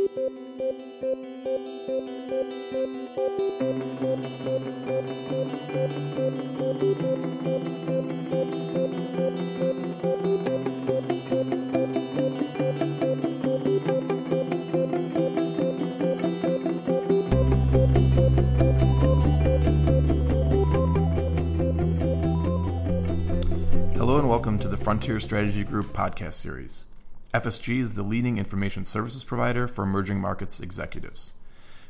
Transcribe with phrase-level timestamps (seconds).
[0.00, 0.08] Hello
[24.16, 26.86] and welcome to the Frontier Strategy Group podcast series.
[27.32, 31.34] FSG is the leading information services provider for emerging markets executives.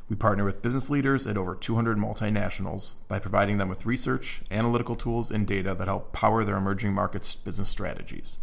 [0.07, 4.97] We partner with business leaders at over 200 multinationals by providing them with research, analytical
[4.97, 8.37] tools, and data that help power their emerging markets business strategies.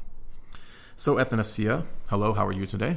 [0.99, 2.97] So, Athanasia, hello, how are you today?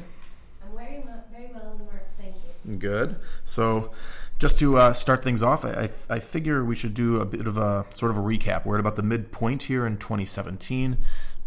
[0.63, 2.07] I'm very, very well, Mark.
[2.17, 2.33] Thank
[2.65, 2.77] you.
[2.77, 3.17] Good.
[3.43, 3.91] So,
[4.39, 7.45] just to uh, start things off, I, I, I, figure we should do a bit
[7.45, 8.65] of a sort of a recap.
[8.65, 10.97] We're at about the midpoint here in 2017.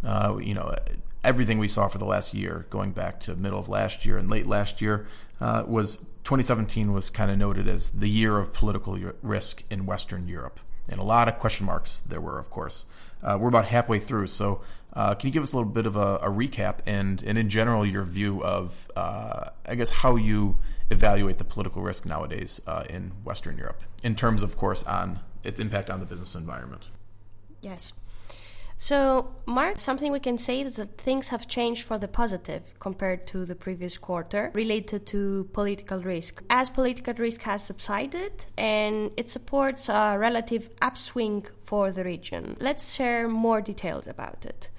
[0.04, 0.76] Uh, you know,
[1.24, 4.28] everything we saw for the last year, going back to middle of last year and
[4.28, 5.06] late last year,
[5.40, 10.28] uh, was 2017 was kind of noted as the year of political risk in Western
[10.28, 12.84] Europe, and a lot of question marks there were, of course.
[13.22, 14.60] Uh, we're about halfway through, so
[14.94, 17.48] uh, can you give us a little bit of a, a, recap and, and in
[17.48, 20.58] general your view of, uh, I guess, how you
[20.90, 25.60] evaluate the political risk nowadays uh, in Western Europe, in terms, of course, on its
[25.60, 26.88] impact on the business environment?
[27.62, 27.92] Yes.
[28.76, 33.28] So, Mark, something we can say is that things have changed for the positive compared
[33.28, 36.42] to the previous quarter related to political risk.
[36.50, 42.56] As political risk has subsided and it supports a relative upswing for the region.
[42.60, 44.70] Let's share more details about it.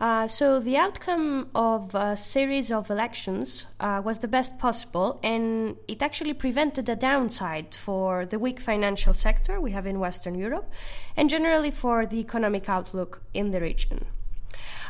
[0.00, 5.76] Uh, so the outcome of a series of elections uh, was the best possible, and
[5.86, 10.72] it actually prevented a downside for the weak financial sector we have in Western Europe,
[11.16, 14.06] and generally for the economic outlook in the region.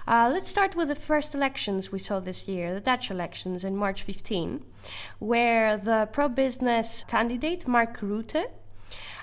[0.07, 3.77] Uh, let's start with the first elections we saw this year, the Dutch elections in
[3.77, 4.65] March 15,
[5.19, 8.47] where the pro business candidate Mark Rutte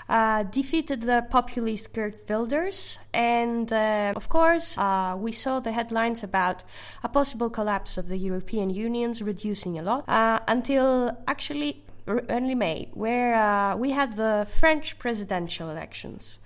[0.09, 2.99] uh, defeated the populist Geert Wilders.
[3.13, 6.63] And uh, of course, uh, we saw the headlines about
[7.03, 12.89] a possible collapse of the European Union's reducing a lot uh, until actually early May,
[12.93, 16.39] where uh, we had the French presidential elections.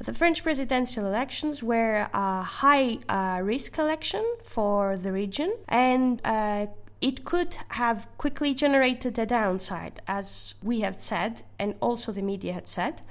[0.00, 6.66] The French presidential elections were a high uh, risk election for the region and uh,
[7.00, 12.52] it could have quickly generated a downside, as we have said, and also the media
[12.52, 13.02] had said,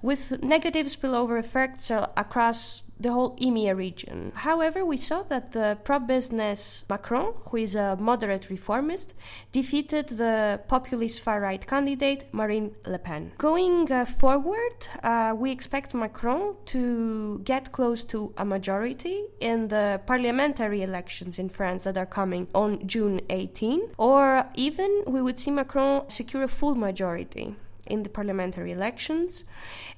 [0.00, 4.32] with negative spillover effects uh, across the whole EMEA region.
[4.34, 9.14] However, we saw that the pro business Macron, who is a moderate reformist,
[9.52, 13.32] defeated the populist far right candidate Marine Le Pen.
[13.38, 20.00] Going uh, forward, uh, we expect Macron to get close to a majority in the
[20.06, 25.50] parliamentary elections in France that are coming on June 18, or even we would see
[25.50, 29.44] Macron secure a full majority in the parliamentary elections.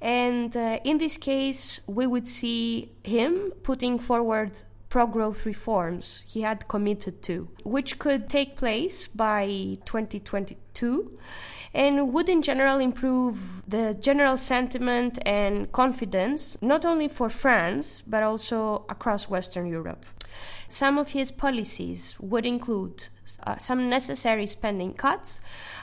[0.01, 6.43] And uh, in this case, we would see him putting forward pro growth reforms he
[6.43, 11.19] had committed to, which could take place by 2022
[11.75, 18.23] and would in general improve the general sentiment and confidence, not only for France, but
[18.23, 20.07] also across Western Europe.
[20.69, 23.09] Some of his policies would include
[23.45, 25.41] uh, some necessary spending cuts,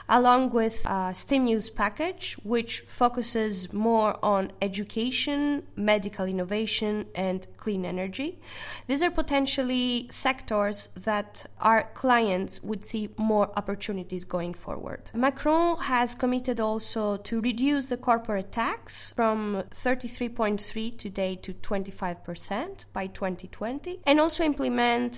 [0.08, 8.38] along with a stimulus package which focuses more on education, medical innovation, and clean energy.
[8.86, 15.10] These are potentially sectors that our clients would see more opportunities going forward.
[15.14, 23.06] Macron has committed also to reduce the corporate tax from 33.3 today to 25% by
[23.06, 24.71] 2020 and also implement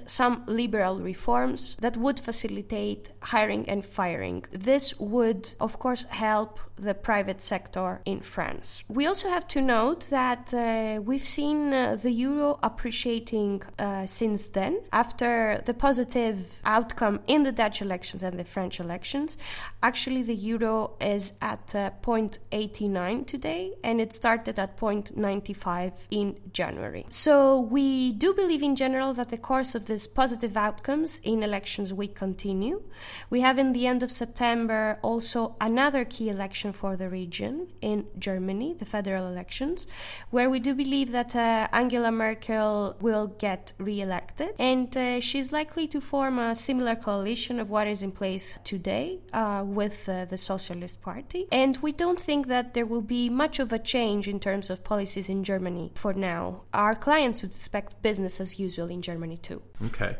[0.06, 4.44] some liberal reforms that would facilitate hiring and firing.
[4.52, 8.82] This would, of course, help the private sector in France.
[8.88, 14.46] We also have to note that uh, we've seen uh, the euro appreciating uh, since
[14.46, 14.80] then.
[14.92, 19.38] After the positive outcome in the Dutch elections and the French elections,
[19.82, 27.06] actually the euro is at uh, 0.89 today and it started at 0.95 in January.
[27.08, 31.92] So we do believe in general that the course of these positive outcomes in elections
[31.92, 32.82] will continue.
[33.28, 38.06] We have in the end of September also another key election for the region in
[38.18, 39.86] Germany, the federal elections,
[40.30, 45.86] where we do believe that uh, Angela Merkel will get re-elected and uh, she's likely
[45.88, 50.38] to form a similar coalition of what is in place today uh, with uh, the
[50.38, 51.48] Socialist Party.
[51.52, 54.82] And we don't think that there will be much of a change in terms of
[54.84, 56.62] policies in Germany for now.
[56.72, 59.62] Our clients would expect business as usual in Germany too.
[59.86, 60.16] Okay.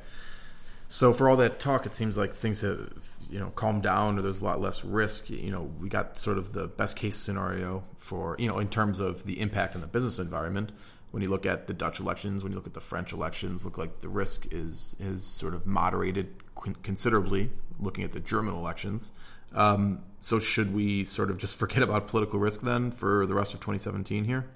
[0.89, 2.93] So for all that talk, it seems like things have
[3.31, 5.31] you know calmed down, or there's a lot less risk.
[5.31, 9.01] You know, we got sort of the best case scenario for you know in terms
[9.01, 10.73] of the impact on the business environment.
[11.11, 13.79] When you look at the Dutch elections, when you look at the French elections, look
[13.79, 16.35] like the risk is is sort of moderated
[16.83, 17.51] considerably.
[17.81, 19.11] Looking at the German elections,
[19.53, 23.53] um, so should we sort of just forget about political risk then for the rest
[23.53, 24.47] of 2017 here?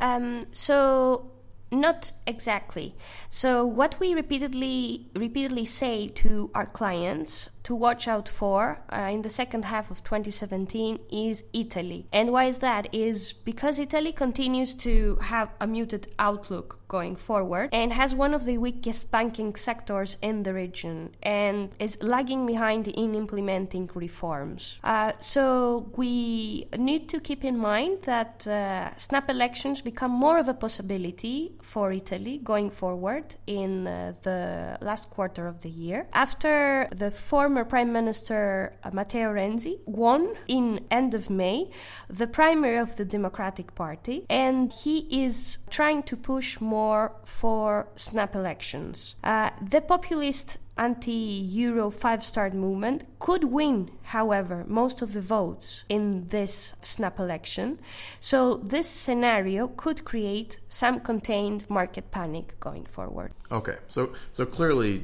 [0.00, 1.30] Um, so
[1.74, 2.94] not exactly.
[3.28, 9.22] So what we repeatedly repeatedly say to our clients to watch out for uh, in
[9.22, 12.06] the second half of 2017 is Italy.
[12.12, 12.94] And why is that?
[12.94, 18.44] Is because Italy continues to have a muted outlook going forward and has one of
[18.44, 24.78] the weakest banking sectors in the region and is lagging behind in implementing reforms.
[24.84, 30.46] Uh, so we need to keep in mind that uh, snap elections become more of
[30.48, 36.54] a possibility for Italy going forward in uh, the last quarter of the year after
[37.02, 41.70] the former former Prime Minister uh, Matteo Renzi won in end of May
[42.10, 48.34] the primary of the Democratic Party, and he is trying to push more for snap
[48.34, 49.14] elections.
[49.22, 56.74] Uh, the populist anti-Euro five-star movement could win, however, most of the votes in this
[56.82, 57.78] snap election.
[58.18, 63.30] So this scenario could create some contained market panic going forward.
[63.52, 65.02] Okay, so so clearly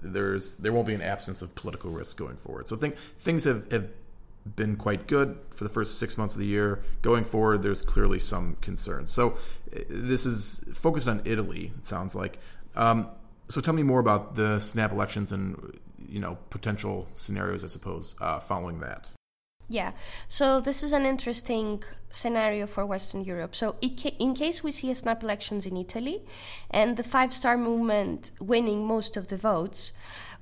[0.00, 2.68] there's there won't be an absence of political risk going forward.
[2.68, 3.88] So think things have, have
[4.56, 6.82] been quite good for the first six months of the year.
[7.02, 9.10] Going forward, there's clearly some concerns.
[9.10, 9.36] So
[9.88, 11.72] this is focused on Italy.
[11.78, 12.38] It sounds like.
[12.76, 13.08] Um,
[13.48, 15.78] so tell me more about the snap elections and
[16.08, 19.10] you know potential scenarios, I suppose, uh, following that.
[19.70, 19.92] Yeah,
[20.28, 23.54] so this is an interesting scenario for Western Europe.
[23.54, 26.22] So, in case we see a snap elections in Italy
[26.70, 29.92] and the five star movement winning most of the votes,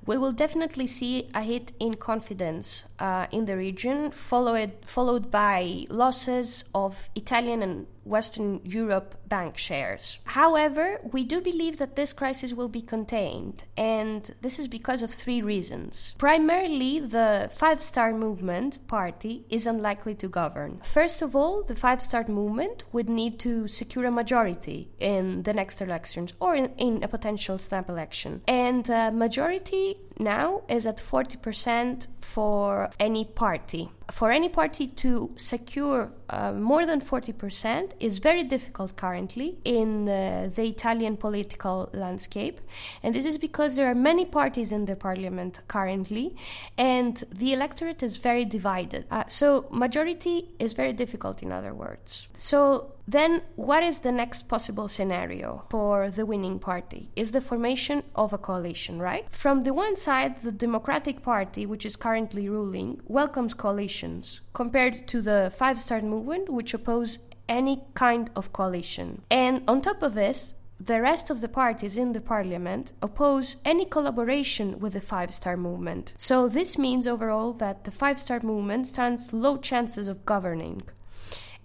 [0.07, 5.85] we will definitely see a hit in confidence uh, in the region, followed, followed by
[5.89, 10.19] losses of Italian and Western Europe bank shares.
[10.23, 15.11] However, we do believe that this crisis will be contained, and this is because of
[15.11, 16.15] three reasons.
[16.17, 20.79] Primarily, the Five Star Movement party is unlikely to govern.
[20.83, 25.53] First of all, the Five Star Movement would need to secure a majority in the
[25.53, 28.41] next elections or in, in a potential snap election.
[28.47, 36.11] And uh, majority now is at 40% for any party for any party to secure
[36.29, 42.61] uh, more than 40% is very difficult currently in uh, the Italian political landscape.
[43.03, 46.35] And this is because there are many parties in the parliament currently,
[46.77, 49.05] and the electorate is very divided.
[49.11, 52.27] Uh, so, majority is very difficult, in other words.
[52.33, 57.09] So, then, what is the next possible scenario for the winning party?
[57.15, 59.25] Is the formation of a coalition, right?
[59.31, 65.21] From the one side, the Democratic Party, which is currently ruling, welcomes coalitions compared to
[65.21, 69.21] the Five Star Movement, which oppose any kind of coalition.
[69.31, 73.85] And on top of this, the rest of the parties in the parliament oppose any
[73.85, 76.13] collaboration with the Five Star Movement.
[76.17, 80.83] So, this means overall that the Five Star Movement stands low chances of governing.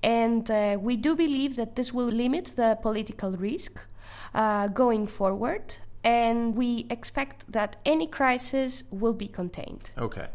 [0.02, 3.86] And uh, we do believe that this will limit the political risk
[4.34, 5.76] uh, going forward.
[6.04, 9.92] And we expect that any crisis will be contained.
[9.96, 10.28] Okay.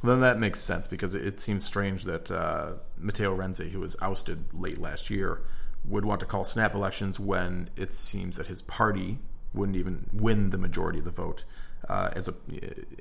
[0.00, 3.96] Well, then that makes sense because it seems strange that uh, Matteo Renzi, who was
[4.00, 5.42] ousted late last year,
[5.84, 9.18] would want to call snap elections when it seems that his party
[9.52, 11.44] wouldn't even win the majority of the vote,
[11.88, 12.34] uh, as a,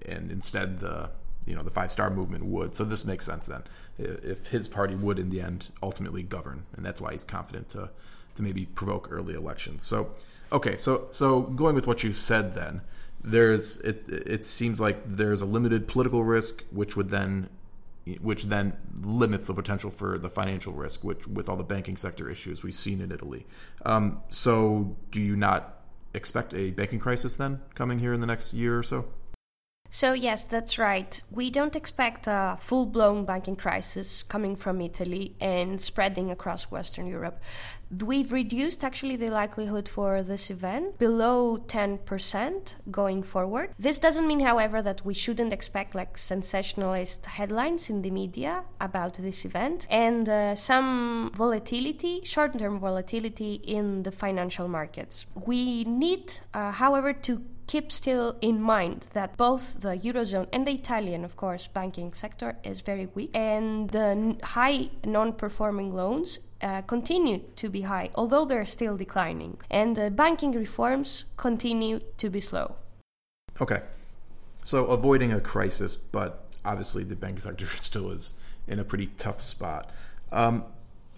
[0.06, 1.10] and instead the
[1.48, 2.76] you know the Five Star Movement would.
[2.76, 3.64] So this makes sense then,
[3.98, 7.90] if his party would in the end ultimately govern, and that's why he's confident to
[8.36, 9.84] to maybe provoke early elections.
[9.84, 10.12] So
[10.52, 12.82] okay, so so going with what you said then,
[13.24, 17.50] there's it it seems like there's a limited political risk, which would then
[18.22, 22.30] which then limits the potential for the financial risk, which with all the banking sector
[22.30, 23.46] issues we've seen in Italy.
[23.86, 25.82] Um, so, do you not
[26.14, 29.06] expect a banking crisis then coming here in the next year or so?
[29.90, 31.22] So, yes, that's right.
[31.32, 37.08] We don't expect a full blown banking crisis coming from Italy and spreading across Western
[37.08, 37.40] Europe.
[37.90, 43.70] We've reduced actually the likelihood for this event below 10% going forward.
[43.80, 49.14] This doesn't mean, however, that we shouldn't expect like sensationalist headlines in the media about
[49.14, 55.26] this event and uh, some volatility, short term volatility in the financial markets.
[55.46, 60.72] We need, uh, however, to keep still in mind that both the eurozone and the
[60.72, 67.42] Italian, of course, banking sector is very weak, and the high non-performing loans uh, continue
[67.58, 72.76] to be high, although they're still declining, and the banking reforms continue to be slow.
[73.62, 73.82] Okay,
[74.64, 78.34] so avoiding a crisis, but obviously the banking sector still is
[78.68, 79.92] in a pretty tough spot.
[80.32, 80.64] Um,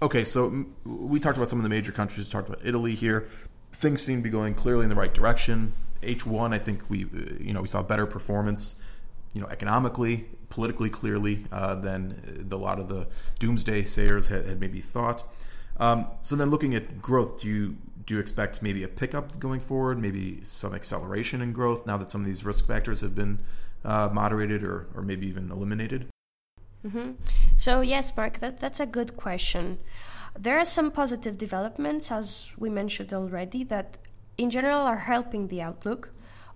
[0.02, 2.28] okay, so we talked about some of the major countries.
[2.28, 3.28] We talked about Italy here.
[3.74, 5.74] Things seem to be going clearly in the right direction.
[6.02, 8.82] H1, I think we, uh, you know, we saw better performance,
[9.34, 13.08] you know, economically, politically, clearly uh, than the, a lot of the
[13.40, 15.24] doomsday sayers had, had maybe thought.
[15.78, 19.60] Um, so then, looking at growth, do you do you expect maybe a pickup going
[19.60, 23.40] forward, maybe some acceleration in growth now that some of these risk factors have been
[23.86, 26.08] uh, moderated or, or maybe even eliminated?
[26.84, 27.12] Mm-hmm.
[27.56, 29.78] So yes, Mark, that, that's a good question.
[30.38, 34.00] There are some positive developments, as we mentioned already, that
[34.40, 36.10] in general are helping the outlook,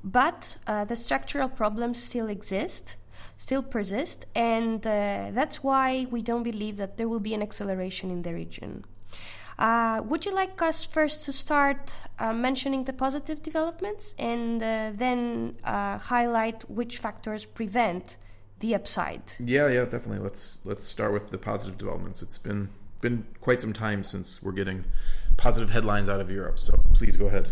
[0.04, 2.96] but uh, the structural problems still exist,
[3.38, 8.10] still persist, and uh, that's why we don't believe that there will be an acceleration
[8.10, 8.86] in the region.
[9.60, 14.92] Uh, would you like us first to start uh, mentioning the positive developments and uh,
[14.96, 18.18] then uh, highlight which factors prevent
[18.60, 19.22] the upside?
[19.40, 20.20] Yeah, yeah, definitely.
[20.20, 22.24] Let's let's start with the positive developments.
[22.24, 22.70] It's been
[23.02, 24.86] been quite some time since we're getting
[25.38, 26.58] positive headlines out of Europe.
[26.58, 27.52] So please go ahead.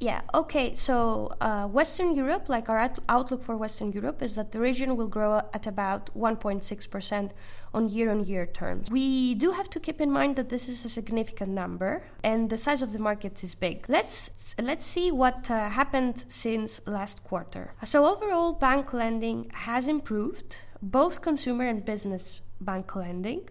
[0.00, 0.72] Yeah, okay.
[0.72, 4.96] So, uh, Western Europe, like our out- outlook for Western Europe, is that the region
[4.96, 7.32] will grow at about 1.6%
[7.74, 8.90] on year on year terms.
[8.90, 12.56] We do have to keep in mind that this is a significant number and the
[12.56, 13.84] size of the market is big.
[13.88, 17.74] Let's, let's see what uh, happened since last quarter.
[17.84, 23.50] So, overall, bank lending has improved, both consumer and business bank lending,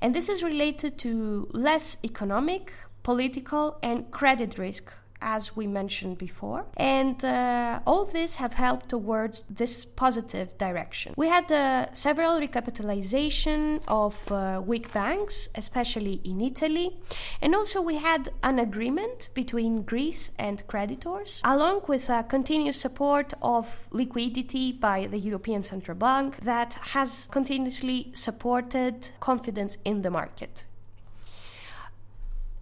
[0.00, 6.66] and this is related to less economic, political, and credit risk as we mentioned before.
[6.76, 11.14] And uh, all this have helped towards this positive direction.
[11.16, 16.96] We had uh, several recapitalization of uh, weak banks, especially in Italy,
[17.40, 23.34] and also we had an agreement between Greece and creditors, along with a continuous support
[23.42, 30.64] of liquidity by the European Central Bank that has continuously supported confidence in the market.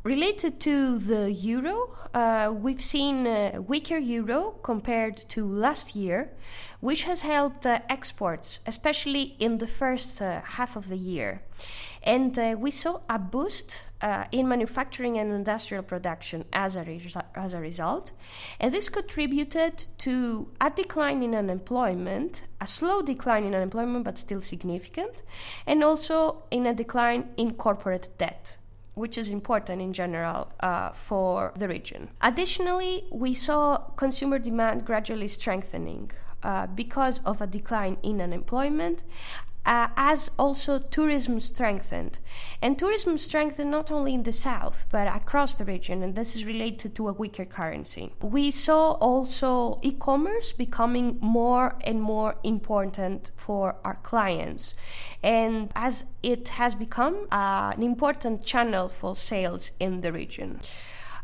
[0.05, 6.31] Related to the euro, uh, we've seen a weaker euro compared to last year,
[6.79, 11.43] which has helped uh, exports, especially in the first uh, half of the year.
[12.05, 16.87] And uh, we saw a boost uh, in manufacturing and industrial production as a,
[17.35, 18.13] as a result.
[18.61, 24.41] And this contributed to a decline in unemployment, a slow decline in unemployment, but still
[24.41, 25.23] significant,
[25.67, 28.59] and also in a decline in corporate debt
[28.99, 32.09] which is important in general uh, for the region.
[32.21, 36.11] Additionally, we saw consumer demand gradually strengthening
[36.43, 39.03] uh, because of a decline in unemployment.
[39.69, 42.19] Uh, as also tourism strengthened.
[42.63, 46.47] And tourism strengthened not only in the south, but across the region, and this is
[46.47, 48.15] related to a weaker currency.
[48.23, 54.75] We saw also e commerce becoming more and more important for our clients.
[55.23, 60.61] And as it has become uh, an important channel for sales in the region.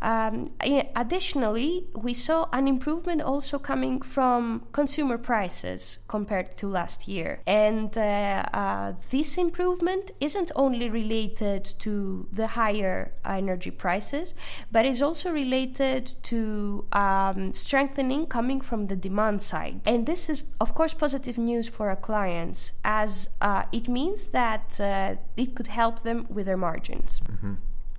[0.04, 0.52] Um,
[0.94, 7.40] additionally, we saw an improvement also coming from consumer prices compared to last year.
[7.46, 14.34] And uh, uh, this improvement isn't only related to the higher energy prices,
[14.70, 19.80] but is also related to um, strengthening coming from the demand side.
[19.87, 24.78] And this is, of course, positive news for our clients, as uh, it means that
[24.78, 27.23] uh, it could help them with their margins.
[27.26, 27.54] Mm-hmm.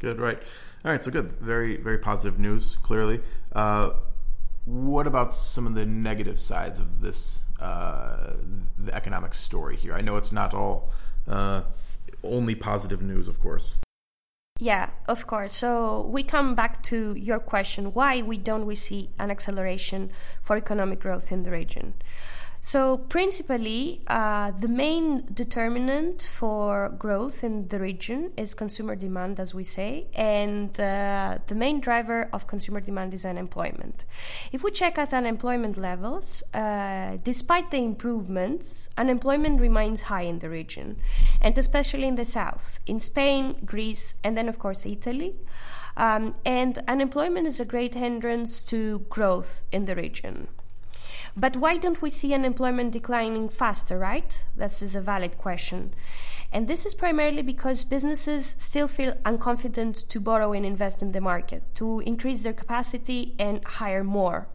[0.06, 0.38] Good, right.
[0.86, 1.32] All right, so good.
[1.32, 3.22] Very, very positive news, clearly.
[3.54, 3.94] Uh,
[4.66, 8.36] what about some of the negative sides of this, uh,
[8.78, 9.96] the economic story here?
[9.96, 10.92] I know it's not all
[11.28, 11.64] uh,
[12.24, 13.78] only positive news, of course.
[14.60, 15.54] Yeah, of course.
[15.56, 20.56] So we come back to your question: Why we don't we see an acceleration for
[20.56, 21.96] economic growth in the region?
[22.68, 29.54] So, principally, uh, the main determinant for growth in the region is consumer demand, as
[29.54, 34.06] we say, and uh, the main driver of consumer demand is unemployment.
[34.52, 40.50] If we check at unemployment levels, uh, despite the improvements, unemployment remains high in the
[40.50, 40.98] region,
[41.42, 45.36] and especially in the south, in Spain, Greece, and then, of course, Italy.
[45.98, 50.48] Um, and unemployment is a great hindrance to growth in the region.
[51.38, 54.44] But why don't we see unemployment declining faster, right?
[54.56, 55.94] This is a valid question.
[56.52, 61.20] And this is primarily because businesses still feel unconfident to borrow and invest in the
[61.20, 64.48] market, to increase their capacity and hire more.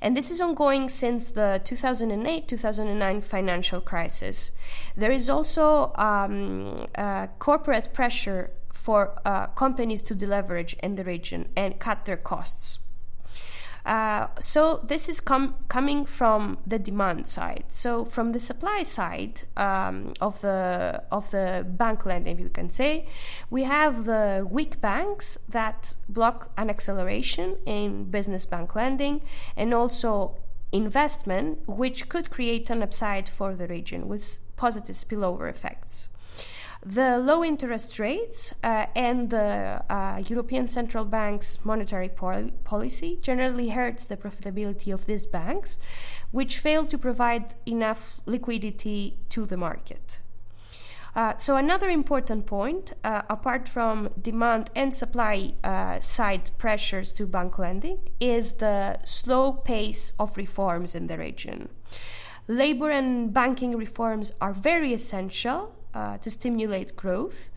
[0.00, 4.50] And this is ongoing since the 2008 2009 financial crisis.
[4.96, 11.48] There is also um, uh, corporate pressure for uh, companies to deleverage in the region
[11.56, 12.78] and cut their costs.
[13.88, 17.64] Uh, so this is com- coming from the demand side.
[17.68, 22.68] So from the supply side um, of the of the bank lending, if you can
[22.68, 23.06] say,
[23.48, 29.22] we have the weak banks that block an acceleration in business bank lending,
[29.56, 30.36] and also
[30.70, 36.10] investment, which could create an upside for the region with positive spillover effects.
[36.90, 43.68] The low interest rates uh, and the uh, European Central Bank's monetary pol- policy generally
[43.68, 45.78] hurts the profitability of these banks,
[46.30, 50.20] which fail to provide enough liquidity to the market.
[51.14, 57.26] Uh, so another important point, uh, apart from demand and supply uh, side pressures to
[57.26, 61.68] bank lending, is the slow pace of reforms in the region.
[62.46, 67.50] Labor and banking reforms are very essential uh, to stimulate growth.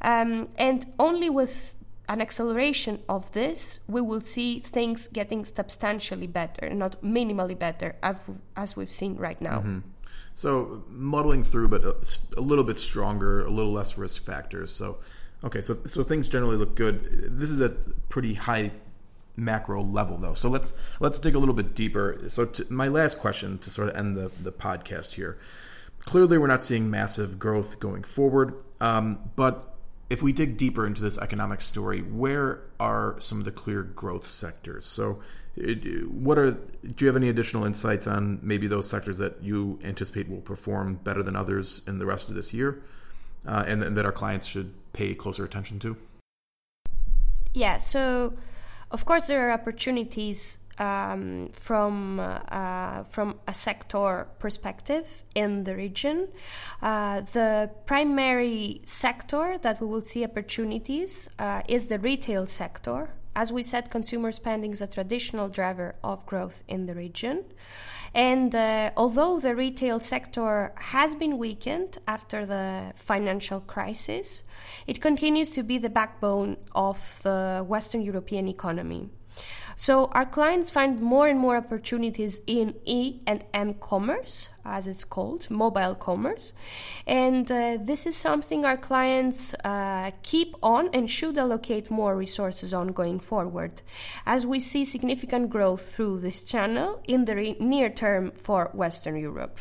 [0.00, 1.74] Um, and only with
[2.08, 7.96] an acceleration of this, we will see things getting substantially better, not minimally better,
[8.56, 9.58] as we've seen right now.
[9.58, 9.78] Mm-hmm.
[10.34, 11.96] So muddling through, but a,
[12.36, 14.72] a, little bit stronger, a little less risk factors.
[14.72, 14.98] So,
[15.44, 17.38] okay, so so things generally look good.
[17.38, 17.70] This is a
[18.08, 18.72] pretty high
[19.36, 20.34] macro level, though.
[20.34, 22.20] So let's let's dig a little bit deeper.
[22.26, 25.38] So to, my last question to sort of end the the podcast here
[26.04, 28.54] clearly we're not seeing massive growth going forward.
[28.80, 29.74] Um, but
[30.10, 34.26] if we dig deeper into this economic story, where are some of the clear growth
[34.26, 34.84] sectors?
[34.84, 35.20] So,
[35.56, 36.50] what are?
[36.50, 40.96] Do you have any additional insights on maybe those sectors that you anticipate will perform
[40.96, 42.82] better than others in the rest of this year,
[43.46, 45.96] uh, and, and that our clients should pay closer attention to?
[47.52, 47.78] Yeah.
[47.78, 48.34] So,
[48.90, 56.28] of course, there are opportunities um, from uh, from a sector perspective in the region.
[56.82, 63.10] Uh, the primary sector that we will see opportunities uh, is the retail sector.
[63.36, 67.44] As we said, consumer spending is a traditional driver of growth in the region.
[68.14, 74.44] And uh, although the retail sector has been weakened after the financial crisis,
[74.86, 79.10] it continues to be the backbone of the Western European economy.
[79.76, 85.04] So our clients find more and more opportunities in E and M commerce, as it's
[85.04, 86.52] called, mobile commerce.
[87.06, 92.72] And uh, this is something our clients uh, keep on and should allocate more resources
[92.72, 93.82] on going forward,
[94.26, 99.16] as we see significant growth through this channel in the re- near term for Western
[99.16, 99.58] Europe.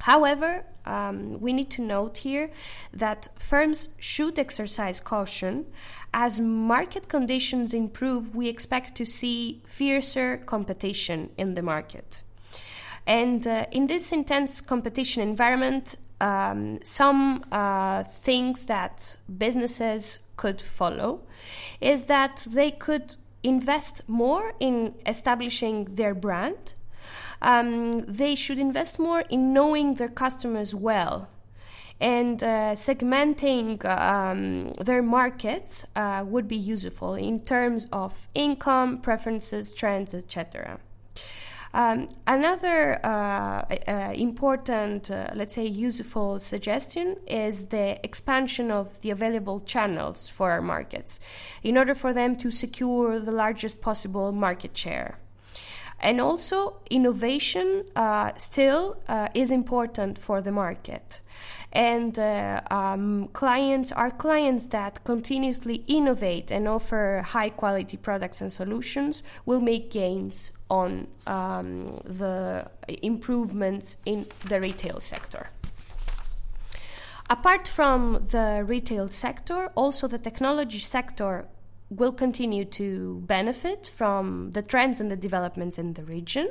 [0.00, 2.50] However, um, we need to note here
[2.92, 5.66] that firms should exercise caution.
[6.12, 12.22] As market conditions improve, we expect to see fiercer competition in the market.
[13.06, 21.20] And uh, in this intense competition environment, um, some uh, things that businesses could follow
[21.80, 26.74] is that they could invest more in establishing their brand
[27.42, 31.28] um, they should invest more in knowing their customers well
[32.00, 39.74] and uh, segmenting um, their markets uh, would be useful in terms of income, preferences,
[39.74, 40.80] trends, etc.
[41.72, 49.10] Um, another uh, uh important, uh, let's say, useful suggestion is the expansion of the
[49.10, 51.20] available channels for our markets
[51.62, 55.20] in order for them to secure the largest possible market share.
[56.02, 61.20] And also, innovation uh, still uh, is important for the market.
[61.72, 68.50] And uh, um, clients are clients that continuously innovate and offer high quality products and
[68.50, 72.68] solutions will make gains on um, the
[73.02, 75.50] improvements in the retail sector.
[77.28, 81.46] Apart from the retail sector, also the technology sector
[81.90, 86.48] will continue to benefit from the trends and the developments in the region.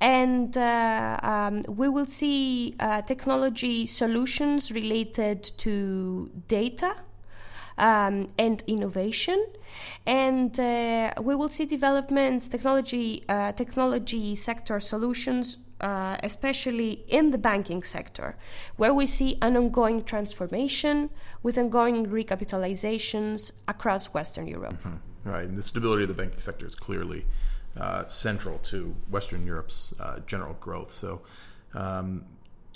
[0.00, 6.96] And uh, um, we will see uh, technology solutions related to data.
[7.78, 9.44] Um, and innovation,
[10.06, 17.38] and uh, we will see developments, technology, uh, technology sector solutions uh, especially in the
[17.38, 18.36] banking sector,
[18.76, 21.10] where we see an ongoing transformation
[21.42, 24.74] with ongoing recapitalizations across Western Europe.
[24.82, 25.30] Mm-hmm.
[25.30, 27.26] Right, and the stability of the banking sector is clearly
[27.78, 30.94] uh, central to Western Europe's uh, general growth.
[30.94, 31.22] So,
[31.74, 32.24] um,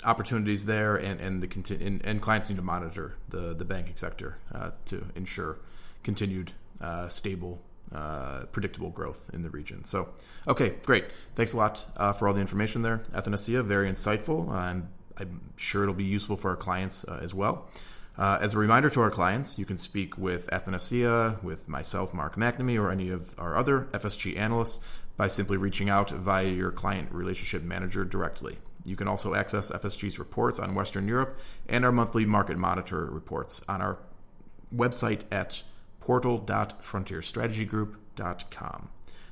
[0.03, 3.95] opportunities there, and and the conti- and, and, clients need to monitor the the banking
[3.95, 5.59] sector uh, to ensure
[6.03, 7.61] continued uh, stable
[7.93, 9.83] uh, predictable growth in the region.
[9.83, 10.09] So,
[10.47, 11.05] okay, great.
[11.35, 13.63] Thanks a lot uh, for all the information there, Athanasia.
[13.63, 14.51] Very insightful.
[14.51, 17.67] and I'm sure it'll be useful for our clients uh, as well.
[18.17, 22.35] Uh, as a reminder to our clients, you can speak with Athanasia, with myself, Mark
[22.35, 24.79] McNamee, or any of our other FSG analysts
[25.17, 28.57] by simply reaching out via your client relationship manager directly.
[28.83, 31.37] You can also access FSG's reports on Western Europe
[31.69, 33.99] and our monthly market monitor reports on our
[34.75, 35.63] website at
[36.01, 38.89] portal.frontierstrategygroup.com.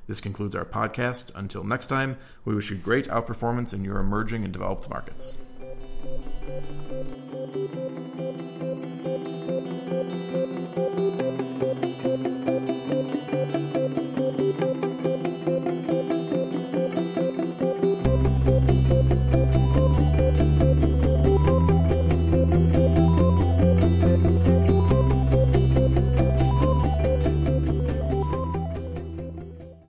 [0.07, 1.29] This concludes our podcast.
[1.35, 5.37] Until next time, we wish you great outperformance in your emerging and developed markets.